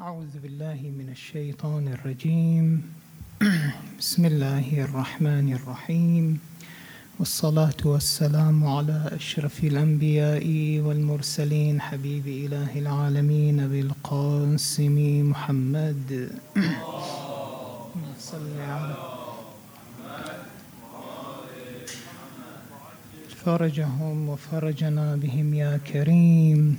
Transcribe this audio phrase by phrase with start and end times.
[0.00, 2.82] أعوذ بالله من الشيطان الرجيم.
[4.00, 6.40] بسم الله الرحمن الرحيم.
[7.18, 10.46] والصلاة والسلام على أشرف الأنبياء
[10.80, 14.96] والمرسلين حبيب إله العالمين بالقاسم
[15.30, 16.30] محمد.
[18.30, 18.56] صل
[23.44, 26.78] فرجهم وفرجنا بهم يا كريم.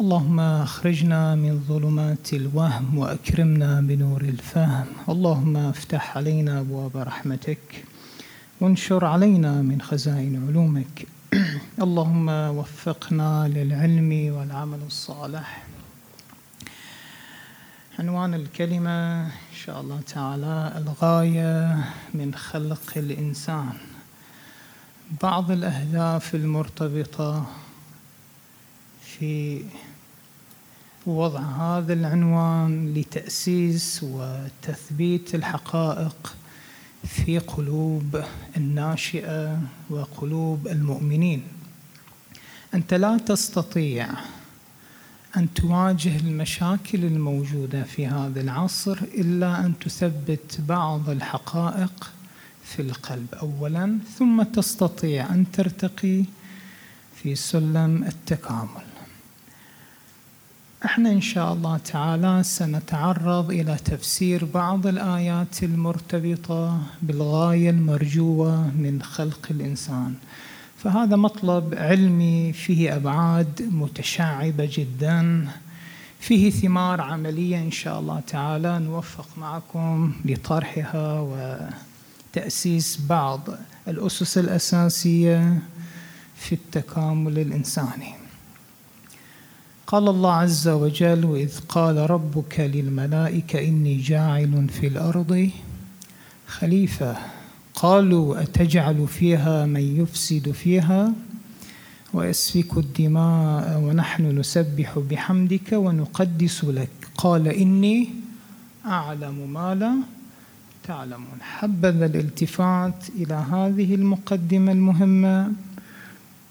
[0.00, 4.86] اللهم أخرجنا من ظلمات الوهم وأكرمنا بنور الفهم.
[5.08, 7.84] اللهم افتح علينا أبواب رحمتك
[8.60, 11.06] وانشر علينا من خزائن علومك.
[11.86, 15.66] اللهم وفقنا للعلم والعمل الصالح.
[17.98, 21.84] عنوان الكلمة إن شاء الله تعالى الغاية
[22.14, 23.72] من خلق الإنسان.
[25.22, 27.46] بعض الأهداف المرتبطة
[29.02, 29.62] في
[31.08, 36.36] وضع هذا العنوان لتأسيس وتثبيت الحقائق
[37.04, 38.22] في قلوب
[38.56, 41.42] الناشئة وقلوب المؤمنين.
[42.74, 44.08] أنت لا تستطيع
[45.36, 52.12] أن تواجه المشاكل الموجودة في هذا العصر إلا أن تثبت بعض الحقائق
[52.64, 56.24] في القلب أولا ثم تستطيع أن ترتقي
[57.22, 58.87] في سلم التكامل.
[60.84, 69.46] إحنا ان شاء الله تعالى سنتعرض إلى تفسير بعض الآيات المرتبطة بالغاية المرجوة من خلق
[69.50, 70.14] الإنسان.
[70.76, 75.48] فهذا مطلب علمي فيه أبعاد متشعبة جدا.
[76.20, 81.20] فيه ثمار عملية إن شاء الله تعالى نوفق معكم لطرحها
[82.34, 83.40] وتأسيس بعض
[83.88, 85.58] الأسس الأساسية
[86.36, 88.17] في التكامل الإنساني.
[89.88, 95.50] قال الله عز وجل وإذ قال ربك للملائكة إني جاعل في الأرض
[96.46, 97.16] خليفة
[97.74, 101.12] قالوا أتجعل فيها من يفسد فيها
[102.14, 108.08] ويسفك الدماء ونحن نسبح بحمدك ونقدس لك قال إني
[108.86, 109.94] أعلم ما لا
[110.84, 115.52] تعلمون حبذا الالتفات إلى هذه المقدمة المهمة.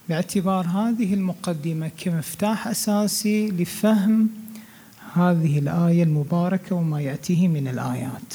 [0.10, 4.30] باعتبار هذه المقدمة كمفتاح أساسي لفهم
[5.14, 8.34] هذه الآية المباركة وما يأتيه من الآيات.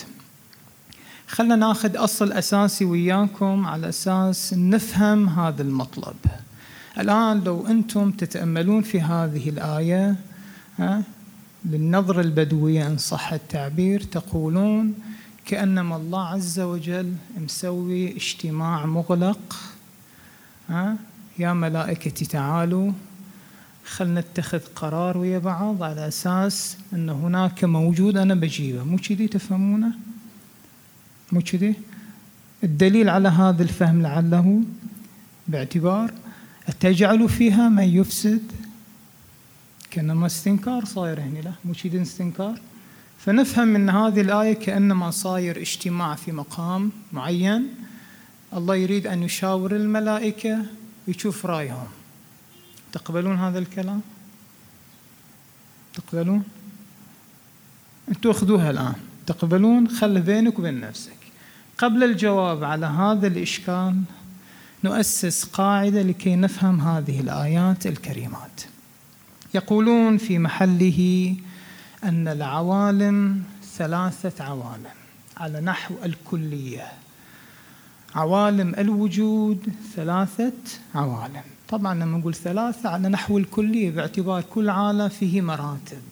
[1.27, 6.17] خلنا ناخذ أصل أساسي وياكم على أساس نفهم هذا المطلب.
[6.99, 10.17] الآن لو أنتم تتأملون في هذه الآية
[10.79, 11.03] ها
[11.65, 14.95] للنظرة البدوية إن صح التعبير تقولون
[15.45, 19.57] كأنما الله عز وجل مسوي اجتماع مغلق
[20.69, 20.97] ها
[21.43, 22.93] يا ملائكتي تعالوا.
[23.85, 28.17] خلنا نتخذ قرار ويا بعض على أساس أن هناك موجود.
[28.17, 28.85] أنا بجيبه.
[28.85, 29.93] مو كذي تفهمونه؟
[31.33, 31.75] مو كذي؟
[32.65, 34.63] الدليل على هذا الفهم لعله
[35.49, 36.11] باعتبار
[36.81, 38.43] تجعل فيها من يفسد؟
[39.91, 41.39] كأنما استنكار صاير هنا.
[41.39, 42.61] لا مو كذي استنكار.
[43.19, 47.69] فنفهم من هذه الآية كأنما صاير اجتماع في مقام معين.
[48.57, 50.59] الله يريد أن يشاور الملائكة
[51.09, 51.89] يشوف رأيهم.
[52.93, 54.01] تقبلون هذا الكلام؟
[55.95, 56.45] تقبلون؟
[58.09, 58.95] أنتوا أخذوها الآن.
[59.27, 61.17] تقبلون؟ خلي بينك وبين نفسك.
[61.79, 64.03] قبل الجواب على هذا الإشكال
[64.85, 68.61] نؤسس قاعدة لكي نفهم هذه الآيات الكريمات.
[69.55, 71.37] يقولون في محله
[72.05, 73.43] أن العوالم
[73.77, 74.97] ثلاثة عوالم
[75.37, 76.93] على نحو الكلية.
[78.15, 80.53] عوالم الوجود ثلاثة
[80.95, 81.43] عوالم.
[81.69, 86.03] طبعا لما نقول ثلاثة على نحو الكلية باعتبار كل عالم فيه مراتب.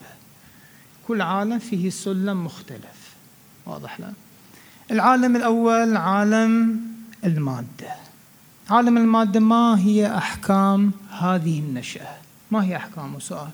[1.09, 3.15] كل عالم فيه سلم مختلف.
[3.66, 4.12] واضح لا؟
[4.91, 6.81] العالم الأول عالم
[7.25, 7.94] المادة.
[8.71, 12.16] عالم المادة ما هي أحكام هذه النشأة؟
[12.50, 13.50] ما هي أحكامه؟ سؤال.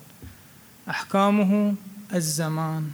[0.90, 1.74] أحكامه
[2.14, 2.90] الزمان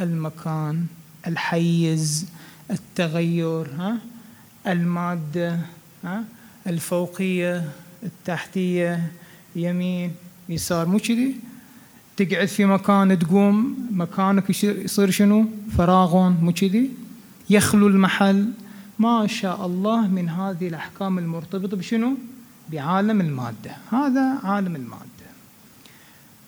[0.00, 0.86] المكان
[1.26, 2.26] الحيز
[2.70, 3.98] التغير ها؟
[4.66, 5.58] المادة
[6.66, 7.68] الفوقية
[8.02, 9.12] التحتية
[9.56, 10.12] يمين
[10.48, 11.34] يسار مو كذي؟
[12.16, 16.90] تقعد في مكان تقوم مكانك يصير شنو؟ فراغ مو كذي؟
[17.50, 18.50] يخلو المحل.
[18.98, 22.14] ما شاء الله من هذه الأحكام المرتبطة بشنو؟
[22.72, 23.76] بعالم المادة.
[23.92, 25.06] هذا عالم المادة.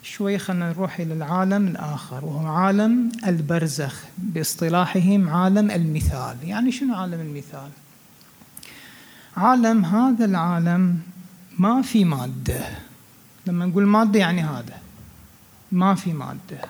[0.03, 6.37] شوي خلينا نروح إلى العالم الآخر وهو عالم البرزخ باصطلاحهم عالم المثال.
[6.43, 7.69] يعني شنو عالم المثال؟
[9.37, 10.99] عالم هذا العالم
[11.59, 12.65] ما في مادة.
[13.47, 14.81] لما نقول مادة يعني هذا.
[15.71, 16.61] ما في مادة.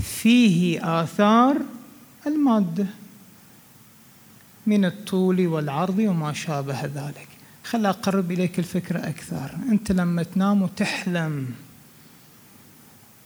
[0.00, 1.56] فيه آثار
[2.26, 2.86] المادة.
[4.66, 7.28] من الطول والعرض وما شابه ذلك.
[7.64, 9.56] خل أقرب إليك الفكرة أكثر.
[9.68, 11.46] أنت لما تنام وتحلم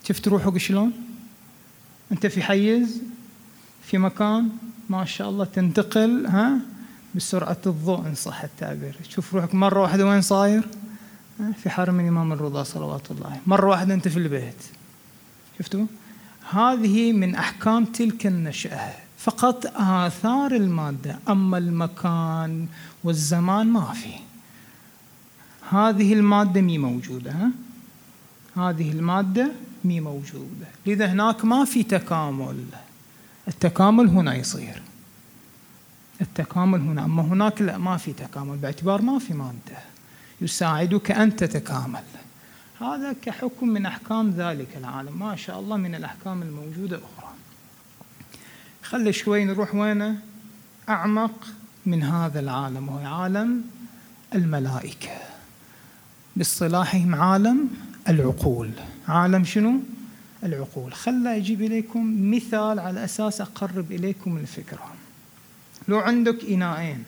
[0.09, 0.93] شفت روحك شلون؟
[2.13, 3.03] أنت في حيز
[3.83, 4.49] في مكان
[4.91, 6.75] ما شاء الله تنتقل ها؟
[7.17, 8.97] بسرعة الضوء إن صح التعبير.
[9.05, 10.69] تشوف روحك مرة واحدة وين صاير؟
[11.63, 14.63] في حرم الإمام الرضا صلوات الله مرة واحدة أنت في البيت.
[15.59, 15.87] شفتوا؟
[16.51, 18.93] هذه من أحكام تلك النشأة.
[19.19, 22.67] فقط آثار المادة أما المكان
[23.05, 24.12] والزمان ما في.
[25.71, 27.51] هذه المادة مي موجودة ها؟
[28.57, 29.51] هذه المادة
[29.85, 30.67] مي موجودة.
[30.87, 32.65] لذا هناك ما في تكامل.
[33.49, 34.83] التكامل هنا يصير.
[36.21, 37.05] التكامل هنا.
[37.05, 38.57] أما هناك لا ما في تكامل.
[38.57, 39.79] باعتبار ما في مادة.
[40.41, 42.03] يساعدك أن تتكامل.
[42.81, 45.19] هذا كحكم من أحكام ذلك العالم.
[45.19, 47.31] ما شاء الله من الأحكام الموجودة أخرى.
[48.83, 50.21] خلي شوي نروح وين؟
[50.89, 51.47] أعمق
[51.87, 52.89] من هذا العالم.
[52.89, 53.62] وهو عالم
[54.35, 55.11] الملائكة.
[56.37, 57.69] باصطلاحهم عالم
[58.09, 58.71] العقول.
[59.09, 59.81] عالم شنو؟
[60.45, 60.95] العقول.
[60.95, 64.93] خلى أجيب إليكم مثال على أساس أقرب إليكم الفكرة.
[65.88, 67.05] لو عندك إناءين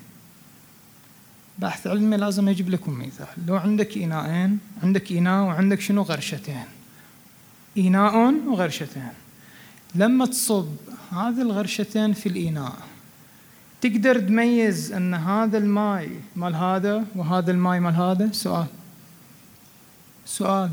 [1.59, 3.27] بحث علمي لازم أجيب لكم مثال.
[3.47, 6.65] لو عندك إناءين عندك إناء وعندك شنو؟ غرشتين.
[7.79, 9.13] إناء وغرشتين.
[9.95, 10.69] لما تصب
[11.13, 12.77] هذه الغرشتين في الإناء
[13.81, 18.67] تقدر تميز أن هذا الماء مال هذا وهذا الماء مال هذا؟ سؤال.
[20.27, 20.71] سؤال.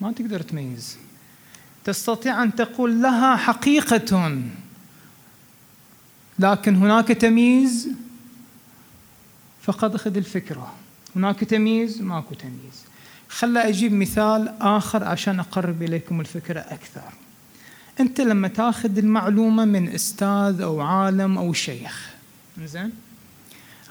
[0.00, 0.98] ما تقدر تميز.
[1.84, 4.40] تستطيع أن تقول لها حقيقة.
[6.38, 7.88] لكن هناك تمييز
[9.62, 10.72] فقد أخذ الفكرة.
[11.16, 12.84] هناك تمييز ماكو تمييز.
[13.28, 17.12] خلى أجيب مثال آخر عشان أقرب إليكم الفكرة أكثر.
[18.00, 22.10] أنت لما تاخذ المعلومة من أستاذ أو عالم أو شيخ
[22.64, 22.92] زين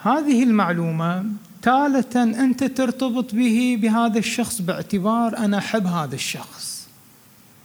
[0.01, 1.25] هذه المعلومة
[1.61, 6.87] تالة أنت ترتبط به بهذا الشخص باعتبار أنا أحب هذا الشخص.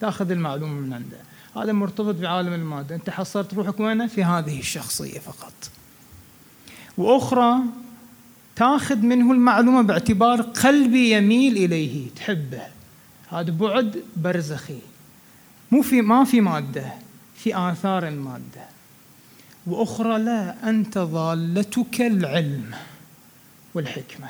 [0.00, 1.16] تاخذ المعلومة من عنده.
[1.62, 2.94] هذا مرتبط بعالم المادة.
[2.94, 5.70] أنت حصرت روحك وينه؟ في هذه الشخصية فقط.
[6.98, 7.56] وأخرى
[8.56, 12.08] تاخذ منه المعلومة باعتبار قلبي يميل إليه.
[12.16, 12.62] تحبه.
[13.28, 14.78] هذا بعد برزخي.
[15.70, 16.92] مو في ما في مادة.
[17.34, 18.64] في آثار المادة.
[19.66, 20.70] وأخرى لا.
[20.70, 22.70] أنت ضالتك العلم
[23.74, 24.28] والحكمة.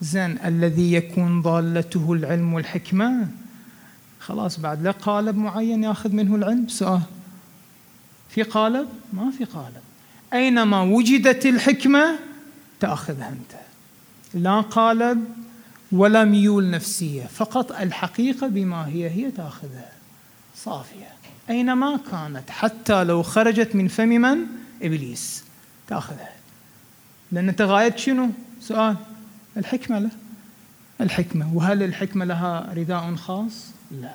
[0.00, 3.28] زين الذي يكون ضالته العلم والحكمة؟
[4.28, 7.00] خلاص بعد لا قالب معين ياخذ منه العلم؟ سؤال.
[8.28, 9.82] في قالب؟ ما في قالب.
[10.32, 12.18] أينما وجدت الحكمة
[12.80, 13.60] تأخذها أنت.
[14.34, 15.24] لا قالب
[15.92, 19.92] ولا ميول نفسية فقط الحقيقة بما هي هي تأخذها.
[20.56, 21.08] صافية.
[21.50, 24.38] أينما كانت حتى لو خرجت من فم من؟
[24.82, 25.44] إبليس.
[25.88, 26.32] تأخذها.
[27.32, 28.30] لأن أنت غاية شنو؟
[28.60, 28.96] سؤال.
[29.56, 30.10] الحكمة له
[31.00, 31.54] الحكمة.
[31.54, 34.14] وهل الحكمة لها رداء خاص؟ لا.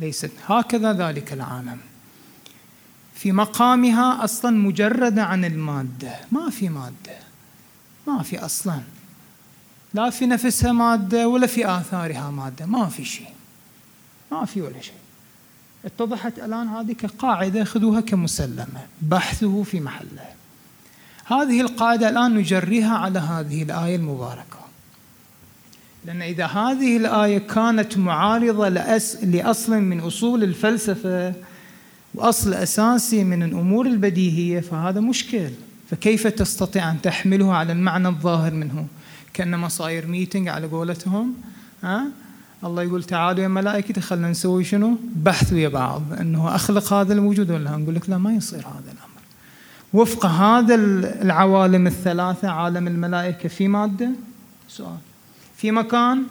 [0.00, 0.30] ليست.
[0.46, 1.78] هكذا ذلك العالم.
[3.14, 6.16] في مقامها أصلا مجردة عن المادة.
[6.32, 7.16] ما في مادة.
[8.06, 8.80] ما في أصلا.
[9.94, 12.66] لا في نفسها مادة ولا في آثارها مادة.
[12.66, 13.30] ما في شيء.
[14.32, 14.94] ما في ولا شيء.
[15.84, 18.86] اتضحت الآن هذه كقاعدة خذوها كمسلمة.
[19.02, 20.26] بحثه في محله.
[21.24, 24.65] هذه القاعدة الآن نجريها على هذه الآية المباركة.
[26.06, 28.68] لأن إذا هذه الآية كانت معارضة
[29.22, 31.34] لأصل من أصول الفلسفة
[32.14, 35.50] وأصل أساسي من الأمور البديهية فهذا مشكل.
[35.90, 38.86] فكيف تستطيع أن تحمله على المعنى الظاهر منه؟
[39.34, 41.34] كأنما صاير ميتنج على قولتهم
[41.82, 42.06] ها؟
[42.64, 46.02] الله يقول تعالوا يا ملائكة خلينا نسوي شنو؟ بحث ويا بعض.
[46.20, 49.20] أنه أخلق هذا الوجود ولا؟ نقول لك لا ما يصير هذا الأمر.
[49.92, 50.74] وفق هذا
[51.22, 54.10] العوالم الثلاثة عالم الملائكة في مادة؟
[54.68, 54.96] سؤال.
[55.56, 56.24] في مكان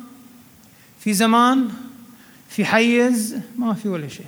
[0.99, 1.69] في زمان
[2.49, 4.25] في حيز ما في ولا شيء.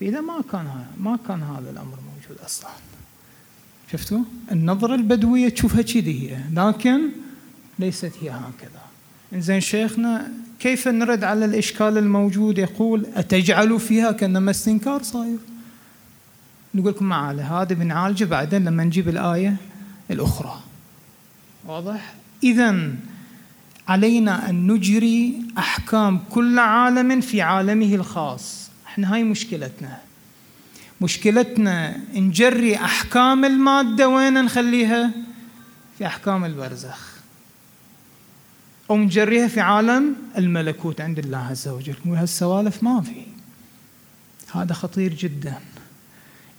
[0.00, 2.70] فإذا ما كان ما كان هذا الأمر موجود أصلا.
[3.92, 4.20] شفتوا؟
[4.52, 6.38] النظرة البدوية تشوفها كذي هي.
[6.52, 7.00] لكن
[7.78, 8.82] ليست هي هكذا.
[9.32, 15.38] إنزين شيخنا كيف نرد على الإشكال الموجود يقول أتجعل فيها كأنما استنكار صاير؟
[16.74, 19.56] نقول لكم معاله هذا بنعالجه بعدين لما نجيب الآية
[20.10, 20.60] الأخرى.
[21.66, 22.94] واضح؟ إذا
[23.88, 28.70] علينا أن نجري أحكام كل عالم في عالمه الخاص.
[28.86, 29.98] إحنا هاي مشكلتنا.
[31.00, 35.10] مشكلتنا نجري أحكام المادة وين نخليها؟
[35.98, 37.12] في أحكام البرزخ.
[38.90, 41.94] أو نجريها في عالم الملكوت عند الله عز وجل.
[42.06, 43.22] هالسوالف ما في.
[44.54, 45.58] هذا خطير جدا.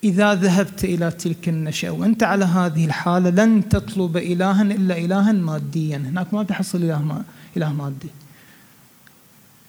[0.04, 5.98] إذا ذهبت إلى تلك النشأة وأنت على هذه الحالة لن تطلب إلها إلا إلها ماديا.
[5.98, 7.24] هناك ما تحصل إله, ما
[7.58, 8.10] إله مادي.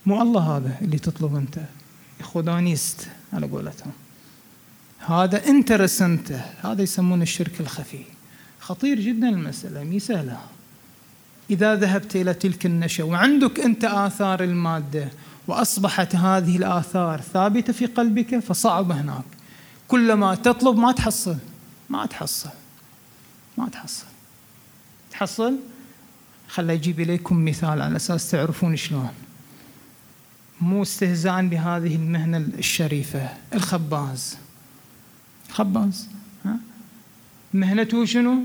[0.07, 1.61] مو الله هذا اللي تطلب أنت.
[2.23, 3.93] خدانيست على قولتهم.
[4.99, 6.41] هذا أنت رسمته.
[6.63, 8.05] هذا يسمونه الشرك الخفي.
[8.61, 10.39] خطير جدا المسألة مي سهلة.
[11.51, 15.09] إذا ذهبت إلى تلك النشأة وعندك أنت آثار المادة
[15.47, 19.34] وأصبحت هذه الآثار ثابتة في قلبك فصعب هناك.
[19.89, 21.37] كلما تطلب ما تحصل.
[21.91, 22.51] ما تحصل.
[23.59, 24.07] ما تحصل.
[25.11, 25.57] تحصل؟
[26.49, 29.09] خل أجيب إليكم مثال على أساس تعرفون شلون.
[30.61, 33.29] مو استهزاء بهذه المهنة الشريفة.
[33.55, 34.37] الخباز.
[35.51, 36.09] خباز.
[36.45, 36.57] ها؟
[37.55, 38.43] مهنته شنو؟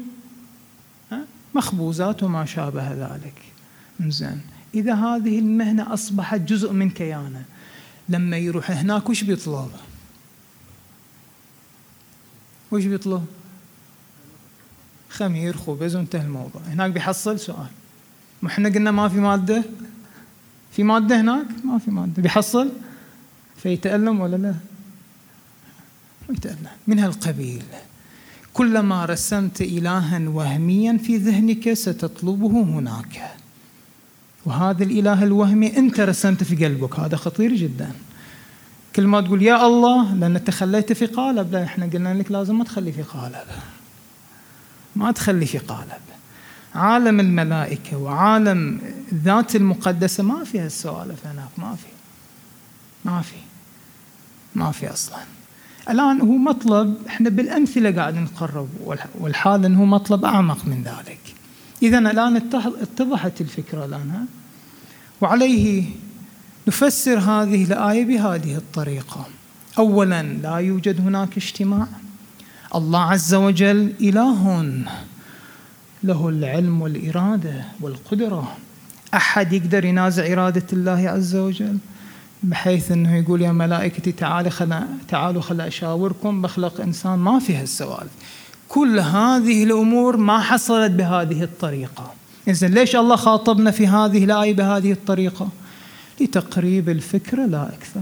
[1.12, 1.22] ها؟
[1.56, 3.42] مخبوزات وما شابه ذلك.
[4.08, 4.42] زين
[4.74, 7.44] إذا هذه المهنة أصبحت جزء من كيانة
[8.10, 9.72] لما يروح هناك وش بيطلب؟
[12.72, 13.26] وش بيطلب؟
[15.10, 16.62] خمير خبز وانتهى الموضوع.
[16.68, 17.68] هناك بيحصل سؤال.
[18.42, 19.64] ما إحنا قلنا ما في مادة.
[20.72, 22.22] في مادة هناك؟ ما في مادة.
[22.22, 22.70] بيحصل؟
[23.58, 24.56] فيتألم ولا لا؟
[26.30, 27.64] يتألم من هالقبيل.
[28.54, 33.36] كلما رسمت إلها وهميا في ذهنك ستطلبه هناك.
[34.46, 37.00] وهذا الإله الوهمي أنت رسمته في قلبك.
[37.00, 37.92] هذا خطير جدا.
[39.00, 41.52] كل ما تقول يا الله لأن تخليت في قالب.
[41.52, 43.48] لا إحنا قلنا لك لازم ما تخلي في قالب.
[44.96, 46.02] ما تخلي في قالب.
[46.76, 48.82] عالم الملائكة وعالم
[49.14, 51.88] ذات المقدسة ما في هالسوالف هناك ما في.
[53.06, 53.36] ما في.
[54.56, 55.18] ما في أصلا.
[55.90, 58.70] الآن هو مطلب إحنا بالأمثلة قاعد نقرب
[59.20, 61.20] والحال أنه مطلب أعمق من ذلك.
[61.84, 62.36] إذا الآن
[62.82, 64.26] اتضحت الفكرة الآن
[65.22, 65.86] وعليه
[66.68, 69.26] نفسر هذه الآية بهذه الطريقة.
[69.78, 71.88] أولا لا يوجد هناك اجتماع.
[72.76, 74.74] الله عز وجل إله
[76.04, 78.58] له العلم والإرادة والقدرة.
[79.14, 81.78] أحد يقدر ينازع إرادة الله عز وجل؟
[82.44, 86.42] بحيث أنه يقول يا ملائكتي تعالوا خلا تعالوا خلا أشاوركم.
[86.42, 88.12] بخلق إنسان ما في هالسوالف
[88.70, 92.14] كل هذه الأمور ما حصلت بهذه الطريقة.
[92.48, 95.50] إذن ليش الله خاطبنا في هذه الآية بهذه الطريقة؟
[96.22, 98.02] لتقريب الفكرة لا أكثر.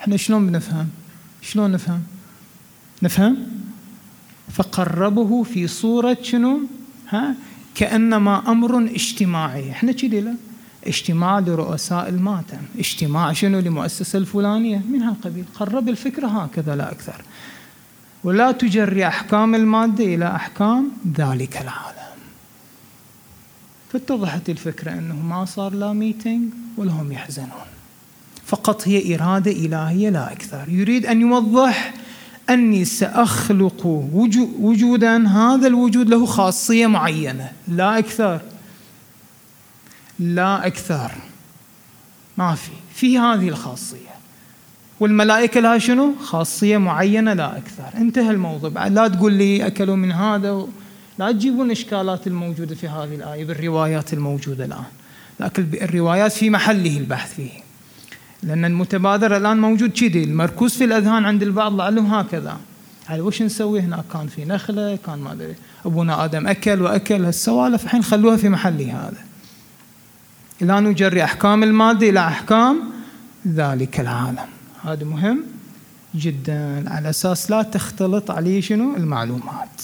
[0.00, 0.88] إحنا شلون بنفهم؟
[1.42, 2.02] شلون نفهم؟
[3.02, 3.36] نفهم؟
[4.52, 6.60] فقربه في صورة شنو؟
[7.08, 7.34] ها؟
[7.74, 9.70] كأنما أمر اجتماعي.
[9.70, 10.34] إحنا كذي لا.
[10.86, 12.62] اجتماع لرؤساء الماتم.
[12.78, 14.78] اجتماع شنو؟ لمؤسسة الفلانية.
[14.78, 15.44] من هالقبيل.
[15.54, 17.22] قرب الفكرة هكذا لا أكثر.
[18.24, 22.05] ولا تجري أحكام المادة إلى أحكام ذلك العالم.
[23.98, 27.66] فاتضحت الفكرة أنه ما صار لا ميتينج ولا هم يحزنون.
[28.46, 30.64] فقط هي إرادة إلهية لا أكثر.
[30.68, 31.94] يريد أن يوضح
[32.50, 33.86] أني سأخلق
[34.60, 37.50] وجودا هذا الوجود له خاصية معينة.
[37.68, 38.40] لا أكثر.
[40.18, 41.10] لا أكثر.
[42.36, 42.70] ما في.
[42.94, 44.16] في هذه الخاصية.
[45.00, 47.88] والملائكة لها شنو؟ خاصية معينة لا أكثر.
[47.96, 48.86] انتهى الموضوع.
[48.86, 50.66] لا تقول لي أكلوا من هذا.
[51.18, 54.84] لا تجيبون الإشكالات الموجودة في هذه الآية بالروايات الموجودة الآن.
[55.40, 57.50] لكن الروايات في محله البحث فيه.
[58.42, 60.24] لأن المتبادر الآن موجود كذي.
[60.24, 62.56] المركوز في الأذهان عند البعض لعلهم هكذا.
[63.06, 65.54] هل وش نسوي هناك كان في نخلة كان ما أدري.
[65.86, 67.24] أبونا آدم أكل وأكل.
[67.24, 69.24] هالسوالف الحين خلوها في محلها هذا.
[70.60, 72.80] لا نجري أحكام المادة إلى أحكام
[73.48, 74.48] ذلك العالم.
[74.84, 75.44] هذا مهم
[76.14, 76.84] جدا.
[76.86, 79.82] على أساس لا تختلط عليه شنو؟ المعلومات.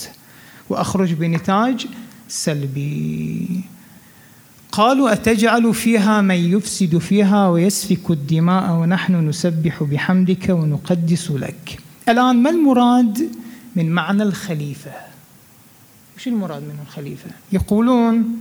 [0.71, 1.87] وأخرج بنتاج
[2.29, 3.61] سلبي.
[4.73, 11.79] قالوا أتجعل فيها من يفسد فيها ويسفك الدماء ونحن نسبح بحمدك ونقدس لك.
[12.09, 13.29] الآن ما المراد
[13.77, 14.93] من معنى الخليفة؟
[16.17, 18.39] وش المراد من الخليفة؟ يقولون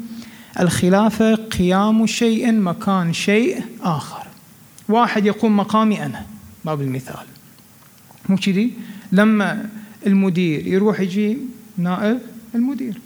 [0.60, 4.28] الخلافة قيام شيء مكان شيء آخر.
[4.90, 6.25] واحد يقوم مقامي أنا
[6.66, 7.25] باب المثال
[8.30, 8.74] مو كذي؟
[9.12, 9.70] لما
[10.08, 11.38] المدير يروح يجي
[11.78, 12.20] نائب
[12.56, 13.01] المدير.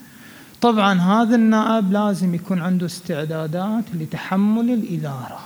[0.62, 5.40] طبعا هذا النائب لازم يكون عنده استعدادات لتحمل الإدارة.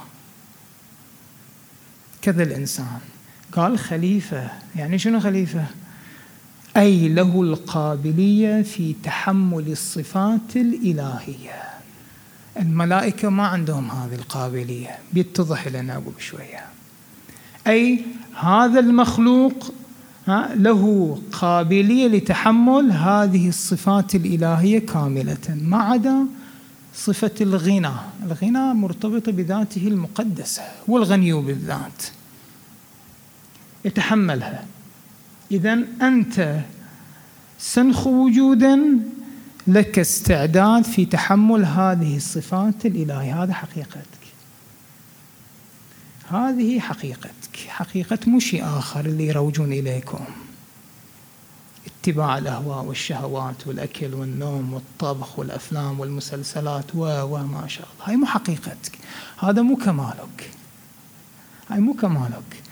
[2.22, 3.00] كذا الإنسان.
[3.52, 4.50] قال خليفة.
[4.76, 5.66] يعني شنو خليفة؟
[6.78, 11.64] أي له القابلية في تحمل الصفات الإلهية.
[12.60, 14.98] الملائكة ما عندهم هذه القابلية.
[15.14, 16.66] بيتضح لنا أبو بشوية.
[17.68, 18.06] أي
[18.40, 19.74] هذا المخلوق
[20.55, 26.25] له قابلية لتحمل هذه الصفات الإلهية كاملة ما عدا
[26.95, 27.91] صفة الغنى.
[28.25, 32.03] الغنى مرتبطة بذاته المقدسة والغني بالذات.
[33.86, 34.65] يتحملها.
[35.51, 36.59] إذا أنت
[37.59, 39.00] سنخو وجودا
[39.67, 43.43] لك استعداد في تحمل هذه الصفات الإلهية.
[43.43, 44.19] هذا حقيقتك
[46.29, 47.55] هذه حقيقتك.
[47.67, 50.19] حقيقة مو شيء آخر اللي يروجون إليكم.
[51.88, 58.09] اتباع الأهواء والشهوات والأكل والنوم والطبخ والأفلام والمسلسلات و وما شاء الله.
[58.09, 58.98] هاي مو حقيقتك.
[59.39, 60.50] هذا مو كمالك.
[61.69, 62.63] هاي مو كمالك.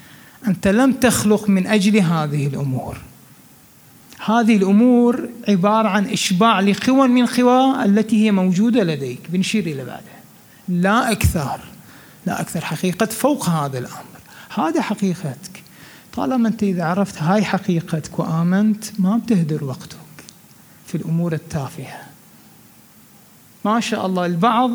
[0.48, 2.98] أنت لم تخلق من أجل هذه الأمور.
[4.26, 9.20] هذه الأمور عبارة عن إشباع لقوى من قوى التي هي موجودة لديك.
[9.30, 10.20] بنشير إلى بعدها.
[10.68, 11.77] لا أكثر.
[12.28, 14.18] لا أكثر حقيقة فوق هذا الأمر.
[14.56, 15.64] هذا حقيقتك.
[16.14, 19.98] طالما أنت إذا عرفت هاي حقيقتك وآمنت ما بتهدر وقتك
[20.88, 22.02] في الأمور التافهة.
[23.66, 24.72] ما شاء الله البعض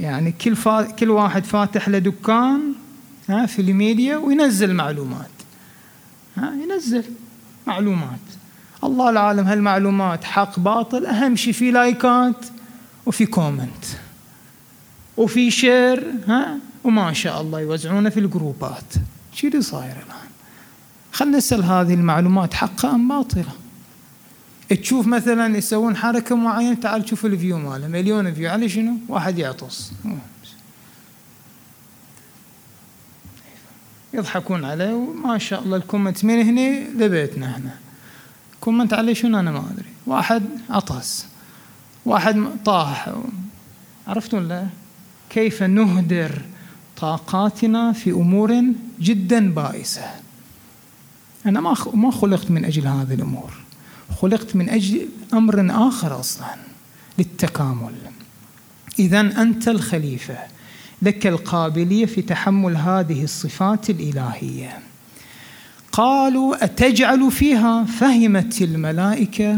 [0.00, 0.82] يعني كل فا...
[0.82, 2.60] كل واحد فاتح له دكان
[3.28, 5.30] ها في الميديا وينزل معلومات.
[6.36, 7.04] ها ينزل
[7.66, 8.26] معلومات.
[8.84, 12.46] الله العالم هالمعلومات حق باطل أهم شيء في like ات
[13.06, 13.84] وفي comment.
[15.18, 18.94] وفي share ها؟ وما شاء الله يوزعونه في ال group ات.
[19.34, 20.28] شو اللي صاير الآن؟
[21.12, 23.52] خلنا نسأل هذه المعلومات حقا أم باطلة؟
[24.68, 27.88] تشوف مثلا يسوون حركة معينة تعال تشوف ال view ماله.
[27.88, 28.50] مليون view.
[28.50, 29.92] على شنو؟ واحد يعطس.
[34.14, 34.94] يضحكون عليه.
[34.94, 37.74] وما شاء الله ال comment من هنا لبيتنا إحنا.
[38.60, 39.88] comment عليه شنو؟ أنا ما أدري.
[40.06, 41.26] واحد عطس.
[42.06, 43.14] واحد طاح.
[44.06, 44.66] عرفتوا لا؟
[45.30, 46.42] كيف نهدر
[46.96, 48.62] طاقاتنا في أمور
[49.00, 50.10] جدا بائسة.
[51.46, 53.50] أنا ما ما خلقت من أجل هذه الأمور.
[54.20, 56.54] خلقت من أجل أمر آخر أصلا
[57.18, 57.94] للتكامل.
[58.98, 60.38] اذا أنت الخليفة
[61.02, 64.78] لك القابلية في تحمل هذه الصفات الإلهية.
[65.92, 69.52] قالوا أتجعل فيها؟ فهمت الملائكة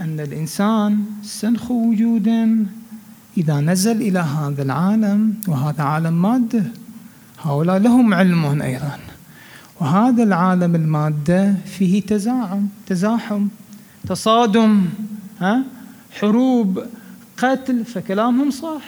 [0.00, 2.66] أن الإنسان سنخو وجودا.
[3.36, 6.64] إذا نزل إلى هذا العالم وهذا عالم مادة
[7.42, 8.98] هؤلاء لهم علم أيضا.
[9.80, 13.48] وهذا العالم المادة فيه تزاعم تزاحم
[14.08, 14.84] تصادم
[15.40, 15.62] ها؟
[16.20, 16.84] حروب
[17.38, 18.82] قتل فكلامهم صح.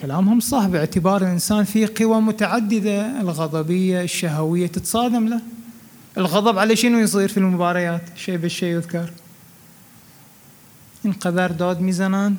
[0.00, 5.40] كلامهم صح باعتبار الإنسان فيه قوى متعددة الغضبية الشهوية تتصادم له.
[6.18, 9.10] الغضب على شنو يصير في المباريات؟ شيء بالشيء يذكر.
[11.04, 12.36] اینقدر داد میزنن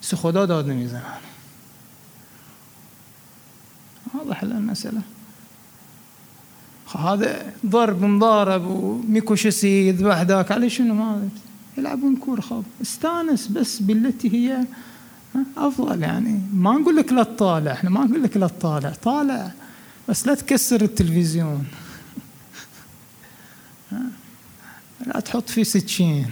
[0.00, 1.02] سه خدا داد نمیزنن.
[4.14, 5.02] واضح المسألة
[6.98, 11.28] هذا ضرب مضارب وميكوشسي يذبح ذاك على شنو ما
[11.78, 14.66] يلعبون كورة خاب استانس بس بالتي هي
[15.56, 19.52] افضل يعني ما نقول لك لا تطالع إحنا ما نقول لك لا تطالع طالع
[20.08, 21.66] بس لا تكسر التلفزيون.
[25.06, 26.30] لا تحط فيه سكين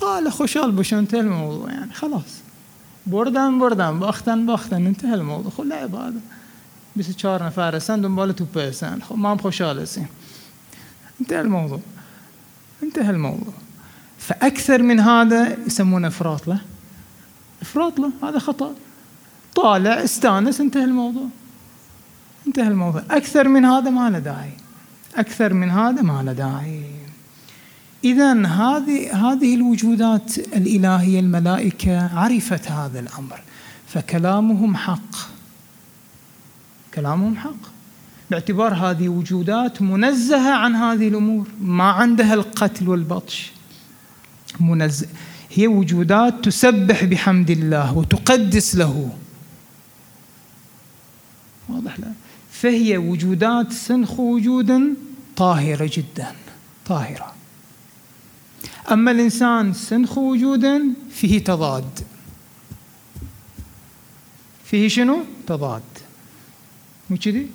[0.00, 2.40] طالع خوشال باش انتهى الموضوع يعني خلاص.
[3.06, 5.52] بردن بردن باختن باختن انتهى الموضوع.
[5.52, 6.20] خو لعب هذا
[6.96, 9.02] 24 نفر هستن دنبال توپ هستن.
[9.02, 10.06] خب ما خوشحال هستیم.
[11.20, 11.80] انتهى الموضوع.
[12.82, 13.54] انتهى الموضوع.
[14.18, 16.60] فأكثر من هذا يسمونه إفراط له.
[17.62, 18.74] إفراط له هذا خطأ.
[19.54, 21.26] طالع استانس انتهى الموضوع.
[22.46, 23.02] انتهى الموضوع.
[23.10, 24.52] أكثر من هذا ما له داعي
[25.16, 26.82] أكثر من هذا ما له داعي
[28.04, 33.40] إذا هذه هذه الوجودات الإلهية الملائكة عرفت هذا الأمر
[33.88, 35.16] فكلامهم حق.
[36.94, 37.78] كلامهم حق.
[38.30, 43.52] باعتبار هذه وجودات منزهة عن هذه الأمور ما عندها القتل والبطش.
[44.60, 45.06] منزه
[45.50, 49.10] هي وجودات تسبح بحمد الله وتقدس له.
[51.68, 52.12] واضح لا؟
[52.50, 54.94] فهي وجودات سنخ وجودا
[55.36, 56.32] طاهرة جدا
[56.86, 57.37] طاهرة.
[58.92, 62.00] أما الإنسان سنخ وجودا فيه تضاد.
[64.64, 65.82] فيه شنو؟ تضاد.
[67.10, 67.50] مو كذي؟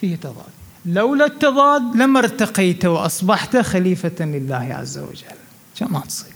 [0.00, 0.54] فيه تضاد.
[0.86, 5.90] لولا التضاد لما ارتقيت وأصبحت خليفة لله عز وجل.
[5.90, 6.34] ما تصير.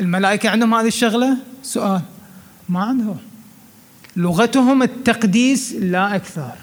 [0.00, 2.02] الملائكة عندهم هذه الشغلة؟ سؤال.
[2.68, 3.18] ما عندهم.
[4.16, 6.54] لغتهم التقديس لا أكثر.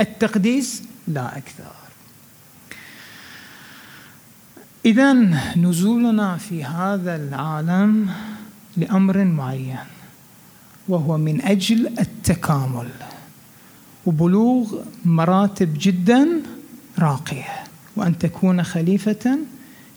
[0.00, 1.79] التقديس لا أكثر.
[4.84, 5.12] إذا
[5.56, 8.10] نزولنا في هذا العالم
[8.76, 9.78] لأمر معين
[10.88, 12.88] وهو من أجل التكامل
[14.06, 16.28] وبلوغ مراتب جدا
[16.98, 17.64] راقية
[17.96, 19.38] وأن تكون خليفة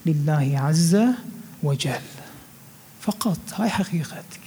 [0.06, 0.98] لله عز
[1.63, 2.02] وجل.
[3.02, 4.39] فقط هاي حقيقتك.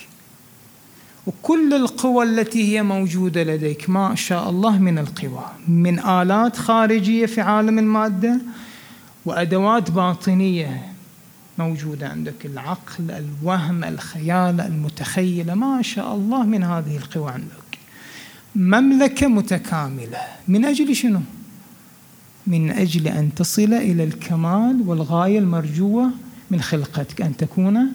[1.27, 7.40] وكل القوى التي هي موجودة لديك ما شاء الله من القوى من آلات خارجية في
[7.40, 8.40] عالم المادة
[9.27, 10.93] وأدوات باطنية
[11.59, 12.47] موجودة عندك.
[12.47, 15.55] العقل الوهم الخيال المتخيلة.
[15.55, 17.79] ما شاء الله من هذه القوى عندك.
[18.55, 20.21] مملكة متكاملة.
[20.49, 21.21] من أجل شنو؟
[22.47, 26.11] من أجل أن تصل إلى الكمال والغاية المرجوة
[26.51, 27.23] من خلقتك.
[27.23, 27.93] أن تكون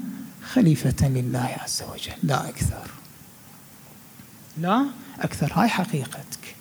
[0.54, 2.14] خليفة لله عز وجل.
[2.24, 2.92] لا أكثر.
[4.58, 4.86] لا
[5.20, 5.52] أكثر.
[5.54, 6.56] هاي حقيقتك.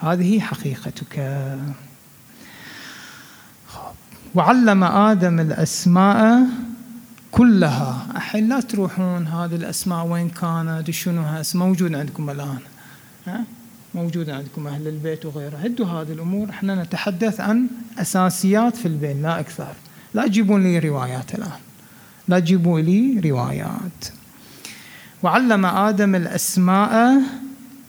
[0.00, 1.18] هذه حقيقتك.
[4.34, 6.46] وعلم آدم الأسماء
[7.32, 8.06] كلها.
[8.16, 11.56] الحين لا تروحون هذه الأسماء وين كانت شنو هس.
[11.56, 12.58] موجود عندكم الآن.
[13.26, 13.44] ها؟
[13.94, 15.56] موجودة عندكم أهل البيت وغيره.
[15.56, 16.50] هدوا هذه الأمور.
[16.50, 17.66] إحنا نتحدث عن
[17.98, 19.72] أساسيات في البين لا أكثر.
[20.14, 21.60] لا تجيبون لي روايات الآن.
[22.28, 24.04] لا تجيبوا لي روايات.
[25.22, 27.22] وعلم آدم الأسماء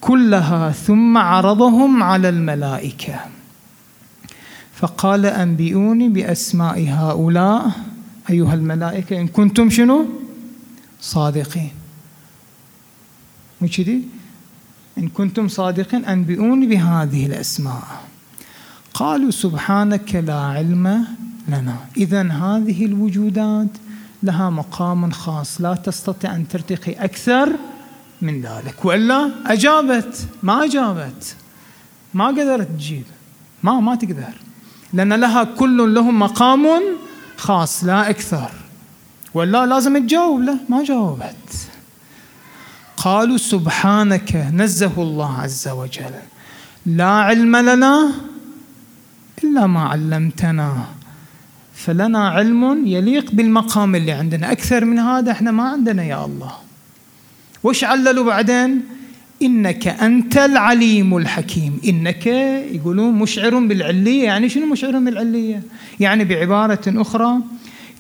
[0.02, 3.20] كلها ثم عرضهم على الملائكة.
[4.78, 7.72] فقال أنبئوني بأسماء هؤلاء
[8.30, 10.06] أيها الملائكة إن كنتم شنو؟
[11.02, 11.72] صادقين.
[13.62, 14.02] مو كذي؟
[14.98, 17.84] إن كنتم صادقين أنبئوني بهذه الأسماء.
[18.94, 21.06] قالوا سبحانك لا علم
[21.48, 21.78] لنا.
[21.98, 23.74] إذا هذه الوجودات
[24.24, 25.62] لها مقام خاص.
[25.62, 27.50] لا تستطيع أن ترتقي أكثر
[28.22, 28.86] من ذلك.
[28.86, 30.28] وإلا أجابت.
[30.44, 31.36] ما أجابت.
[32.14, 33.04] ما قدرت تجيب.
[33.64, 34.47] ما ما تقدر.
[34.94, 36.68] لأن لها كل لهم مقام
[37.38, 38.52] خاص لا أكثر.
[39.34, 41.70] ولا لازم تجاوب له ما جاوبت.
[42.98, 46.16] قالوا سبحانك نزه الله عز وجل.
[46.86, 48.12] لا علم لنا
[49.44, 50.86] إلا ما علمتنا.
[51.76, 54.52] فلنا علم يليق بالمقام اللي عندنا.
[54.52, 56.54] أكثر من هذا إحنا ما عندنا يا الله.
[57.64, 58.97] وش عللوا بعدين؟
[59.42, 61.82] إنك أنت العليم الحكيم.
[61.86, 62.26] إنك
[62.72, 64.24] يقولون مشعر بالعلية.
[64.24, 65.62] يعني شنو مشعر بالعلية؟
[66.00, 67.34] يعني بعبارة أخرى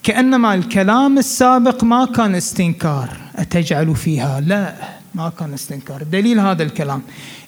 [0.03, 3.17] كأنما الكلام السابق ما كان استنكار.
[3.35, 4.75] أتجعل فيها؟ لا
[5.15, 6.03] ما كان استنكار.
[6.03, 7.01] دليل هذا الكلام.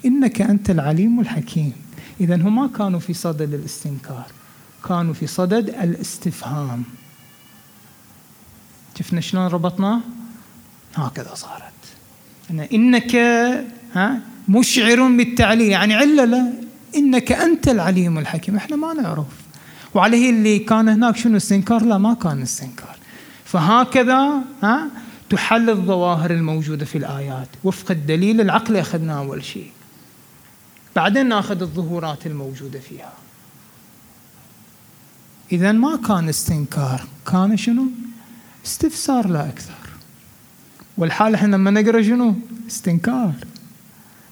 [0.06, 1.74] إنك أنت العليم الحكيم.
[2.22, 4.26] إذا هم ما كانوا في صدد الاستنكار.
[4.88, 6.84] كانوا في صدد الاستفهام.
[9.00, 10.02] شفنا شلون ربطنا
[10.96, 11.64] هكذا صارت.
[12.74, 13.16] إنك
[13.94, 15.72] ها؟ مشعر بالتعليل.
[15.72, 16.54] يعني علة
[16.96, 18.56] إنك أنت العليم الحكيم.
[18.56, 19.26] إحنا ما نعرف.
[19.94, 22.96] وعليه اللي كان هناك شنو؟ استنكار؟ لا ما كان استنكار.
[23.46, 24.88] فهكذا ها؟
[25.30, 27.48] تحل الظواهر الموجودة في الآيات.
[27.64, 29.72] وفق الدليل العقلي أخذناه أول شيء.
[30.96, 33.14] بعدين نأخذ الظهورات الموجودة فيها.
[35.52, 37.04] إذا ما كان استنكار.
[37.32, 37.86] كان شنو؟
[38.66, 39.74] استفسار لا أكثر.
[40.98, 42.36] والحال إحنا لما نقرأ شنو؟
[42.68, 43.32] استنكار.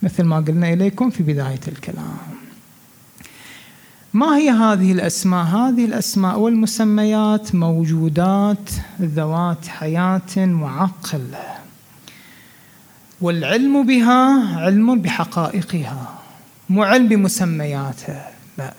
[0.03, 2.17] مثل ما قلنا إليكم في بداية الكلام.
[4.13, 8.69] ما هي هذه الأسماء؟ هذه الأسماء والمسميات موجودات
[9.01, 11.35] ذوات حياة وعقل.
[13.21, 16.19] والعلم بها علم بحقائقها
[16.69, 18.73] مو علم بمسمياتها لا.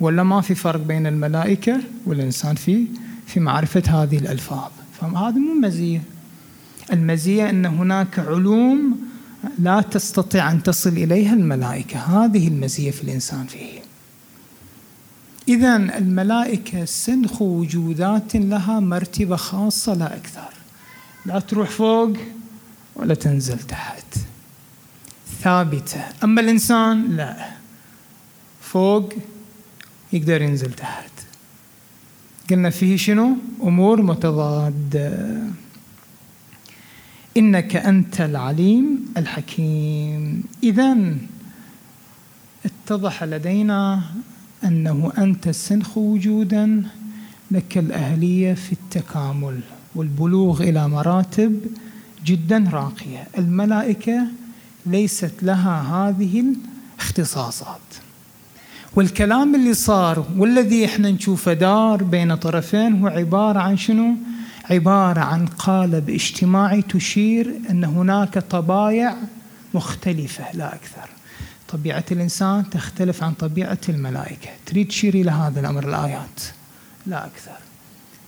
[0.00, 2.86] ولا ما في فرق بين الملائكة والإنسان في
[3.26, 4.70] في معرفة هذه الألفاظ.
[5.00, 6.02] فهذه مو مزية.
[6.92, 9.03] المزية أن هناك علوم
[9.58, 11.98] لا تستطيع أن تصل إليها الملائكة.
[11.98, 13.80] هذه المزية في الإنسان فيه.
[15.48, 20.50] إذا الملائكة سنخ وجودات لها مرتبة خاصة لا أكثر.
[21.26, 22.12] لا تروح فوق
[22.96, 24.06] ولا تنزل تحت.
[25.42, 26.04] ثابتة.
[26.24, 27.50] أما الإنسان لا.
[28.60, 29.12] فوق
[30.12, 31.10] يقدر ينزل تحت.
[32.50, 35.38] قلنا فيه شنو؟ أمور متضادة.
[37.36, 40.42] إنك أنت العليم الحكيم.
[40.62, 40.96] إذا
[42.64, 44.02] اتضح لدينا
[44.64, 46.82] أنه أنت السنخ وجودا
[47.50, 49.60] لك الأهلية في التكامل
[49.94, 51.60] والبلوغ إلى مراتب
[52.24, 53.26] جدا راقية.
[53.38, 54.26] الملائكة
[54.86, 56.44] ليست لها هذه
[56.98, 57.80] الاختصاصات.
[58.96, 64.14] والكلام اللي صار والذي إحنا نشوفه دار بين طرفين هو عبارة عن شنو؟
[64.70, 69.16] عبارة عن قالب اجتماعي تشير أن هناك طبايع
[69.74, 71.08] مختلفة لا أكثر.
[71.68, 74.50] طبيعة الإنسان تختلف عن طبيعة الملائكة.
[74.66, 76.40] تريد تشير إلى هذا الأمر الآيات.
[77.06, 77.56] لا أكثر.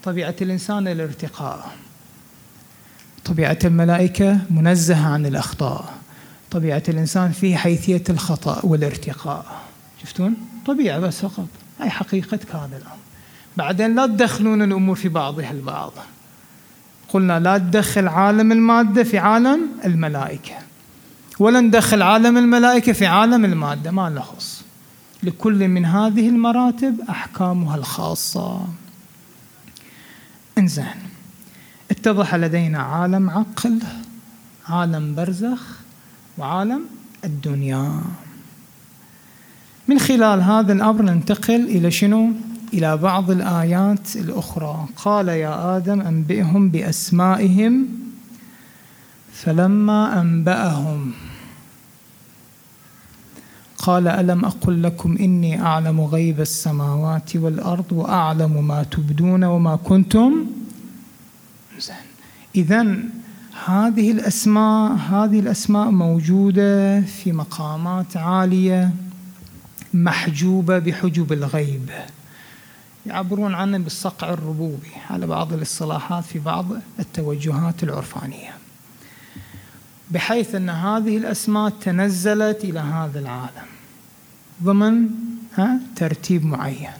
[0.05, 1.73] طبيعة الإنسان الارتقاء
[3.25, 5.95] طبيعة الملائكة منزهة عن الأخطاء.
[6.51, 9.63] طبيعة الإنسان فيه حيثية الخطأ والارتقاء.
[10.03, 10.35] شفتون؟
[10.67, 11.49] طبيعة بس فقط.
[11.81, 12.97] هاي حقيقة هذا الأمر.
[13.57, 15.93] بعدين لا تدخلون الأمور في بعضها البعض.
[17.09, 20.55] قلنا لا تدخل عالم المادة في عالم الملائكة.
[21.39, 24.63] ولا ندخل عالم الملائكة في عالم المادة ما نخص
[25.23, 28.67] لكل من هذه المراتب أحكامها الخاصة.
[30.59, 30.87] إنزين
[31.91, 33.79] اتضح لدينا عالم عقل
[34.69, 35.63] عالم برزخ
[36.39, 36.81] وعالم
[37.25, 38.01] الدنيا.
[39.89, 42.33] من خلال هذا الأمر ننتقل إلى شنو؟
[42.75, 44.87] إلى بعض الآيات الأخرى.
[44.97, 47.87] قال يا آدم أنبئهم بأسمائهم
[49.33, 51.13] فلما أنبأهم.
[53.79, 60.47] قال ألم أقل لكم إني أعلم غيب السماوات والأرض وأعلم ما تبدون وما كنتم
[62.55, 62.99] إذا
[63.65, 68.91] هذه الأسماء هذه الأسماء موجودة في مقامات عالية
[69.95, 71.91] محجوبة بحجب الغيب.
[73.07, 76.67] يعبرون عنه بالصقع الربوبي على بعض الاصطلاحات في بعض
[76.99, 78.55] التوجهات العرفانية.
[80.11, 83.67] بحيث أن هذه الأسماء تنزلت إلى هذا العالم.
[84.63, 85.09] ضمن
[85.97, 86.91] ترتيب معين.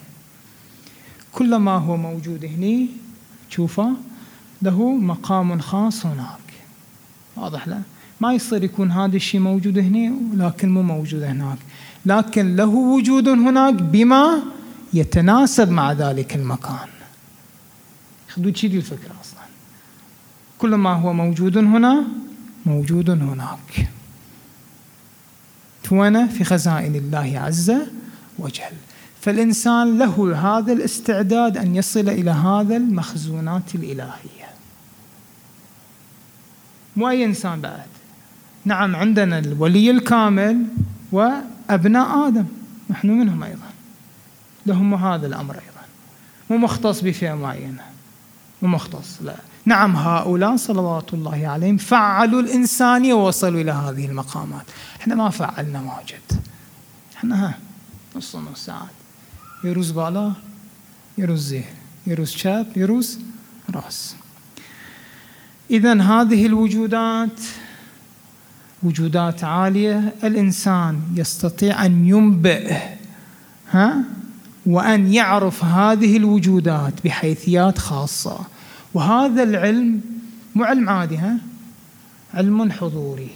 [1.33, 2.89] كل ما هو موجود هني
[3.51, 3.93] تشوفه
[4.63, 6.47] له مقام خاص هناك.
[7.37, 7.81] واضح لا؟
[8.21, 11.59] ما يصير يكون هذا الشيء موجود هنا لكن مو موجود هناك.
[12.07, 14.43] لكن له وجود هناك بما
[14.93, 16.89] يتناسب مع ذلك المكان.
[18.29, 19.41] خذوا كذي الفكرة أصلا؟
[20.59, 22.05] كل ما هو موجود هنا
[22.67, 23.89] موجود هناك.
[25.91, 27.73] وين في خزائن الله عز
[28.39, 28.77] وجل.
[29.21, 34.47] فالإنسان له هذا الاستعداد أن يصل إلى هذا المخزونات الإلهية.
[36.97, 37.87] مو أي إنسان بعد؟
[38.65, 40.67] نعم عندنا الولي الكامل
[41.13, 42.45] وأبناء آدم.
[42.91, 43.76] نحن منهم أيضا.
[44.67, 45.87] لهم هذا الأمر أيضا.
[46.51, 47.83] مو مختص بفئة معينة.
[48.63, 49.37] مو مختص لا.
[49.65, 54.67] نعم هؤلاء صلوات الله عليهم فعلوا الإنسانية ووصلوا إلى هذه المقامات.
[55.01, 56.41] إحنا ما فعلنا واجد.
[57.17, 57.59] إحنا ها
[58.17, 58.89] نص نص ساعات
[59.65, 60.33] يروز بالا
[61.19, 61.75] يروز ذهن
[62.07, 63.21] يروز شاب يروز
[63.75, 64.17] راس.
[65.71, 67.41] إذا هذه الوجودات
[68.83, 72.75] وجودات عالية الإنسان يستطيع أن ينبئ
[73.71, 74.05] ها؟
[74.67, 78.39] وأن يعرف هذه الوجودات بحيثيات خاصة.
[78.95, 80.01] وهذا العلم
[80.55, 81.39] مو علم عادي ها؟
[82.35, 83.31] علم حضوري.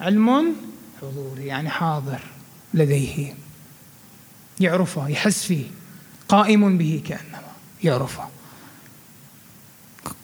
[0.00, 0.54] علم
[1.02, 2.20] حضوري يعني حاضر
[2.74, 3.34] لديه.
[4.60, 5.64] يعرفه يحس فيه.
[6.28, 7.52] قائم به كأنما
[7.84, 8.24] يعرفه.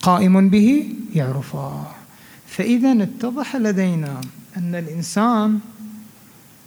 [0.01, 1.87] قائم به يعرفه.
[2.47, 4.21] فإذا اتضح لدينا
[4.57, 5.59] أن الإنسان